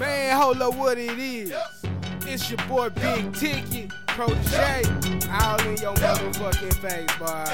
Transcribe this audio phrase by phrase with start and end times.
[0.00, 1.52] Man, hold up what it is.
[2.22, 4.86] It's your boy Big Ticket, Prodaj,
[5.30, 7.44] all in your motherfucking face, boy.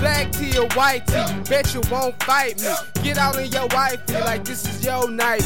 [0.00, 2.72] Black tea or white tea, bet you won't fight me.
[3.02, 5.44] Get out in your wifey like this is your night.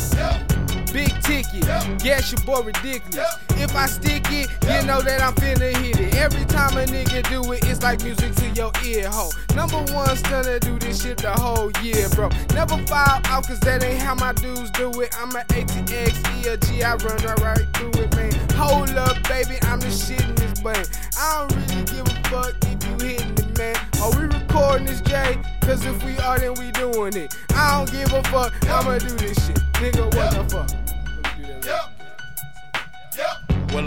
[0.96, 1.60] Big ticket,
[1.98, 3.36] guess your boy ridiculous.
[3.50, 6.14] If I stick it, you know that I'm finna hit it.
[6.14, 9.30] Every time a nigga do it, it's like music to your ear hole.
[9.54, 12.30] Number one stunner do this shit the whole year, bro.
[12.54, 15.14] Never fall out, cause that ain't how my dudes do it.
[15.20, 18.32] I'm an ATX, E, a G, I run right, right through it, man.
[18.56, 20.88] Hold up, baby, I'm the shit in this band.
[21.20, 23.76] I don't really give a fuck if you hitting it, man.
[24.00, 25.36] Are we recording this, Jay?
[25.60, 27.36] Cause if we are, then we doing it.
[27.50, 29.60] I don't give a fuck, I'ma do this shit.
[29.76, 30.05] Nigga,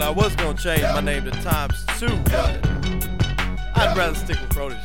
[0.00, 2.66] Well, I was gonna change my name to Times Two, but
[3.76, 4.80] I'd rather stick with Prodaj.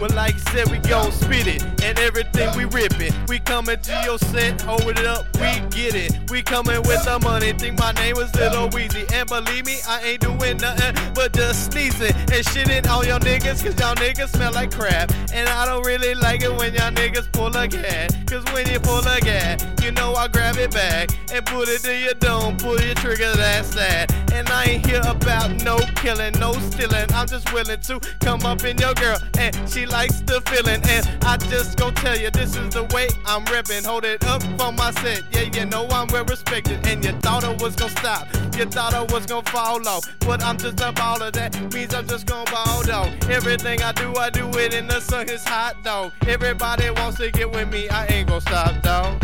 [0.00, 3.14] Well, like I said, we gon' spit it and everything we rip it.
[3.28, 6.30] We coming to your set, hold it up, we get it.
[6.32, 9.07] We coming with the money, think my name was Little Weezy.
[9.28, 13.78] Believe me, I ain't doing nothing but just sneezing and shitting on y'all niggas, cause
[13.78, 15.12] y'all niggas smell like crap.
[15.34, 18.16] And I don't really like it when y'all niggas pull a gas.
[18.24, 21.82] Cause when you pull a gas, you know I grab it back and put it
[21.82, 24.07] to your dome, pull your trigger, that's that.
[24.38, 27.06] And I ain't here about no killing, no stealing.
[27.12, 30.80] I'm just willing to come up in your girl, and she likes the feeling.
[30.88, 33.82] And I just gon' tell you, this is the way I'm ripping.
[33.82, 36.86] Hold it up for my set, yeah, you know I'm well respected.
[36.86, 40.04] And you thought I was gon' stop, you thought I was gon' fall off.
[40.20, 43.08] But I'm just a baller, that means I'm just gon' ball dog.
[43.28, 46.12] Everything I do, I do it in the sun, it's hot dog.
[46.28, 49.20] Everybody wants to get with me, I ain't gon' stop, dog.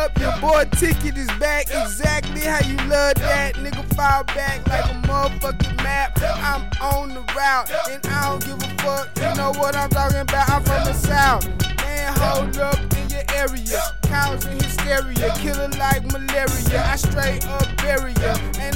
[0.00, 1.66] Up, your boy Ticket is back.
[1.68, 3.56] Exactly how you love that.
[3.56, 6.18] Nigga fall back like a motherfucking map.
[6.22, 9.10] I'm on the route, and I don't give a fuck.
[9.16, 10.48] You know what I'm talking about?
[10.48, 11.46] I'm from the south.
[11.76, 13.78] Man, hold up in your area.
[14.04, 16.82] Causing hysteria, killing like malaria.
[16.82, 17.59] I straight up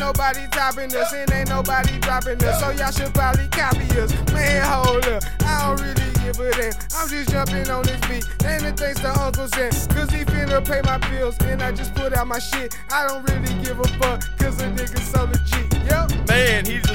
[0.04, 2.60] nobody topping us, and ain't nobody dropping us.
[2.60, 4.12] So y'all should probably copy us.
[4.32, 5.22] Man, hold up.
[5.40, 6.72] I don't really give a damn.
[6.96, 8.24] I'm just jumping on this beat.
[8.44, 9.72] And the thanks to Uncle Sam.
[9.94, 11.36] Cause he finna pay my bills.
[11.40, 12.76] And I just put out my shit.
[12.90, 14.20] I don't really give a fuck.
[14.38, 14.68] Cause a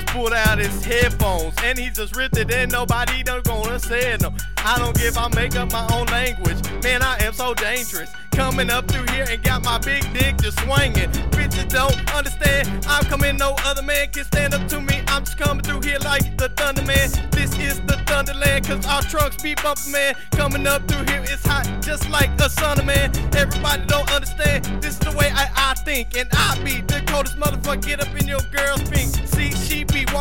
[0.10, 4.18] pulled out his headphones and he just ripped it and nobody don't gonna say.
[4.22, 6.58] No, I don't give, I make up my own language.
[6.84, 8.10] Man, I am so dangerous.
[8.32, 11.10] Coming up through here and got my big dick just swinging.
[11.36, 12.86] Bitches don't understand.
[12.88, 15.04] I'm coming, no other man can stand up to me.
[15.08, 17.10] I'm just coming through here like the Thunder Man.
[17.32, 20.16] This is the Thunderland, cause our trucks be bumping, man.
[20.32, 23.12] Coming up through here, it's hot, just like a sauna, man.
[23.36, 24.66] Everybody don't understand.
[24.82, 27.86] This is the way I, I think, and I be the coldest motherfucker.
[27.86, 28.89] Get up in your girl's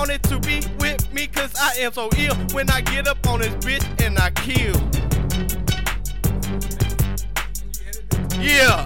[0.08, 2.34] wanted to be with me, cause I am so ill.
[2.52, 4.74] When I get up on this bitch and I kill.
[8.40, 8.84] Yeah,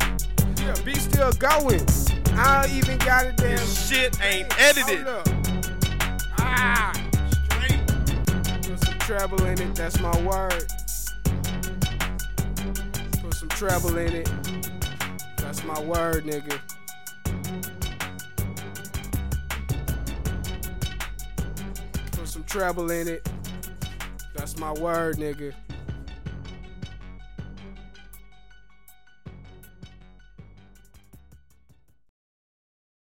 [0.56, 1.86] Yeah, be still going.
[2.34, 3.56] I even got a damn.
[3.56, 5.06] this shit ain't edited.
[6.38, 6.92] Ah,
[7.50, 7.86] straight.
[8.64, 10.64] Put some treble in it, that's my word.
[13.22, 14.30] Put some treble in it.
[15.36, 16.58] That's my word, nigga.
[22.32, 23.28] Some treble in it.
[24.34, 25.52] That's my word, nigga.